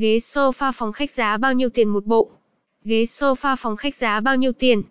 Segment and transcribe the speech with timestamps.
[0.00, 2.30] Ghế sofa phòng khách giá bao nhiêu tiền một bộ?
[2.84, 4.82] Ghế sofa phòng khách giá bao nhiêu tiền?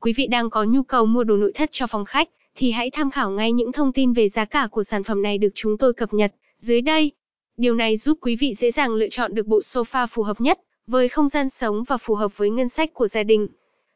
[0.00, 2.90] Quý vị đang có nhu cầu mua đồ nội thất cho phòng khách, thì hãy
[2.90, 5.78] tham khảo ngay những thông tin về giá cả của sản phẩm này được chúng
[5.78, 7.12] tôi cập nhật dưới đây.
[7.56, 10.60] Điều này giúp quý vị dễ dàng lựa chọn được bộ sofa phù hợp nhất
[10.86, 13.48] với không gian sống và phù hợp với ngân sách của gia đình.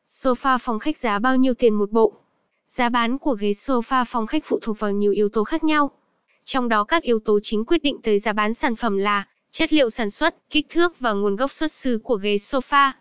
[0.06, 2.12] Sofa phòng khách giá bao nhiêu tiền một bộ?
[2.68, 5.90] Giá bán của ghế sofa phòng khách phụ thuộc vào nhiều yếu tố khác nhau.
[6.44, 9.26] Trong đó các yếu tố chính quyết định tới giá bán sản phẩm là
[9.56, 12.92] chất liệu sản xuất, kích thước và nguồn gốc xuất xứ của ghế sofa.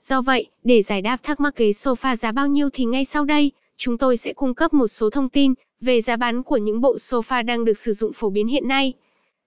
[0.00, 3.24] Do vậy, để giải đáp thắc mắc ghế sofa giá bao nhiêu thì ngay sau
[3.24, 6.80] đây, chúng tôi sẽ cung cấp một số thông tin về giá bán của những
[6.80, 8.92] bộ sofa đang được sử dụng phổ biến hiện nay.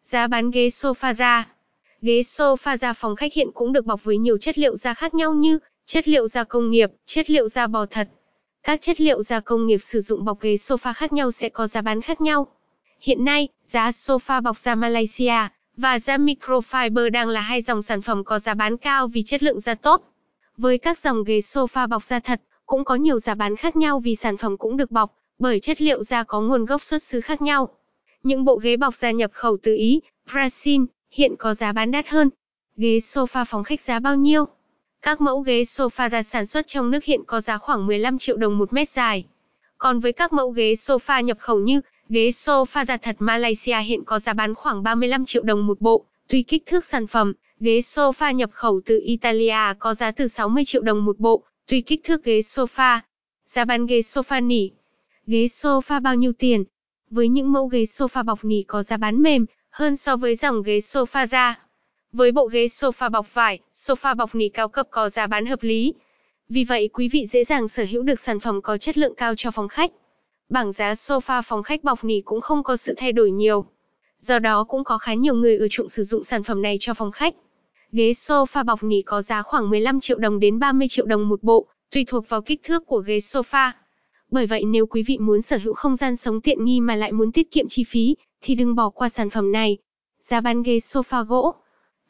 [0.01, 1.47] Giá bán ghế sofa da
[2.01, 5.13] Ghế sofa da phòng khách hiện cũng được bọc với nhiều chất liệu da khác
[5.13, 8.09] nhau như chất liệu da công nghiệp, chất liệu da bò thật.
[8.63, 11.67] Các chất liệu da công nghiệp sử dụng bọc ghế sofa khác nhau sẽ có
[11.67, 12.47] giá bán khác nhau.
[13.01, 18.01] Hiện nay, giá sofa bọc da Malaysia và da microfiber đang là hai dòng sản
[18.01, 20.01] phẩm có giá bán cao vì chất lượng da tốt.
[20.57, 23.99] Với các dòng ghế sofa bọc da thật, cũng có nhiều giá bán khác nhau
[23.99, 27.21] vì sản phẩm cũng được bọc bởi chất liệu da có nguồn gốc xuất xứ
[27.21, 27.69] khác nhau.
[28.23, 32.07] Những bộ ghế bọc da nhập khẩu từ Ý, Brazil hiện có giá bán đắt
[32.07, 32.29] hơn.
[32.77, 34.45] Ghế sofa phòng khách giá bao nhiêu?
[35.01, 38.37] Các mẫu ghế sofa da sản xuất trong nước hiện có giá khoảng 15 triệu
[38.37, 39.25] đồng một mét dài.
[39.77, 44.03] Còn với các mẫu ghế sofa nhập khẩu như ghế sofa da thật Malaysia hiện
[44.05, 47.33] có giá bán khoảng 35 triệu đồng một bộ, tùy kích thước sản phẩm.
[47.59, 51.81] Ghế sofa nhập khẩu từ Italia có giá từ 60 triệu đồng một bộ, tùy
[51.81, 52.99] kích thước ghế sofa.
[53.45, 54.69] Giá bán ghế sofa nỉ.
[55.27, 56.63] Ghế sofa bao nhiêu tiền?
[57.09, 60.63] Với những mẫu ghế sofa bọc nỉ có giá bán mềm hơn so với dòng
[60.63, 61.59] ghế sofa da.
[62.11, 65.63] Với bộ ghế sofa bọc vải, sofa bọc nỉ cao cấp có giá bán hợp
[65.63, 65.93] lý.
[66.49, 69.33] Vì vậy quý vị dễ dàng sở hữu được sản phẩm có chất lượng cao
[69.37, 69.91] cho phòng khách.
[70.49, 73.65] Bảng giá sofa phòng khách bọc nỉ cũng không có sự thay đổi nhiều.
[74.19, 76.93] Do đó cũng có khá nhiều người ưa chuộng sử dụng sản phẩm này cho
[76.93, 77.35] phòng khách.
[77.91, 81.43] Ghế sofa bọc nỉ có giá khoảng 15 triệu đồng đến 30 triệu đồng một
[81.43, 83.71] bộ, tùy thuộc vào kích thước của ghế sofa.
[84.31, 87.11] Bởi vậy nếu quý vị muốn sở hữu không gian sống tiện nghi mà lại
[87.11, 89.77] muốn tiết kiệm chi phí, thì đừng bỏ qua sản phẩm này.
[90.19, 91.53] Giá bán ghế sofa gỗ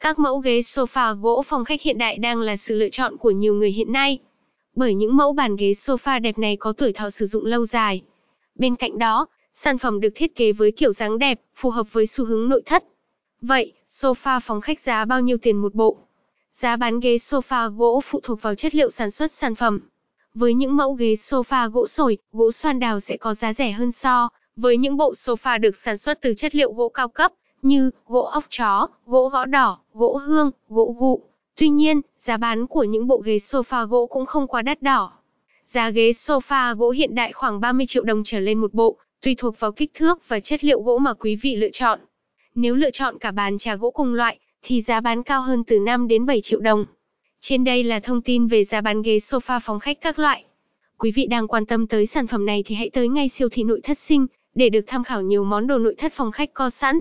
[0.00, 3.30] Các mẫu ghế sofa gỗ phòng khách hiện đại đang là sự lựa chọn của
[3.30, 4.18] nhiều người hiện nay.
[4.76, 8.02] Bởi những mẫu bàn ghế sofa đẹp này có tuổi thọ sử dụng lâu dài.
[8.54, 12.06] Bên cạnh đó, sản phẩm được thiết kế với kiểu dáng đẹp, phù hợp với
[12.06, 12.84] xu hướng nội thất.
[13.40, 15.98] Vậy, sofa phòng khách giá bao nhiêu tiền một bộ?
[16.52, 19.80] Giá bán ghế sofa gỗ phụ thuộc vào chất liệu sản xuất sản phẩm.
[20.34, 23.92] Với những mẫu ghế sofa gỗ sồi, gỗ xoan đào sẽ có giá rẻ hơn
[23.92, 27.90] so với những bộ sofa được sản xuất từ chất liệu gỗ cao cấp như
[28.06, 31.22] gỗ ốc chó, gỗ gõ đỏ, gỗ hương, gỗ gụ.
[31.56, 35.12] Tuy nhiên, giá bán của những bộ ghế sofa gỗ cũng không quá đắt đỏ.
[35.72, 39.34] Giá ghế sofa gỗ hiện đại khoảng 30 triệu đồng trở lên một bộ, tùy
[39.38, 42.00] thuộc vào kích thước và chất liệu gỗ mà quý vị lựa chọn.
[42.54, 45.78] Nếu lựa chọn cả bàn trà gỗ cùng loại, thì giá bán cao hơn từ
[45.78, 46.84] 5 đến 7 triệu đồng.
[47.40, 50.44] Trên đây là thông tin về giá bán ghế sofa phòng khách các loại.
[50.98, 53.62] Quý vị đang quan tâm tới sản phẩm này thì hãy tới ngay siêu thị
[53.62, 56.70] nội thất sinh, để được tham khảo nhiều món đồ nội thất phòng khách có
[56.70, 56.98] sẵn.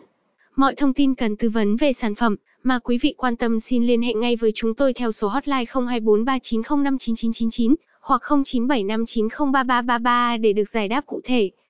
[0.56, 3.88] Mọi thông tin cần tư vấn về sản phẩm mà quý vị quan tâm xin
[3.88, 7.76] liên hệ ngay với chúng tôi theo số hotline 02439059999
[8.10, 11.50] hoặc 0975903333 để được giải đáp cụ thể.